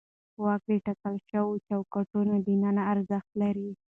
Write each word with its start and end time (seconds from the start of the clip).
واک 0.43 0.61
د 0.69 0.73
ټاکل 0.85 1.15
شوو 1.29 1.53
چوکاټونو 1.67 2.33
دننه 2.47 2.83
ارزښت 2.93 3.31
لري. 3.41 3.69